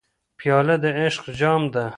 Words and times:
پیاله 0.39 0.75
د 0.83 0.85
عشق 1.01 1.23
جام 1.39 1.63
ده. 1.73 1.85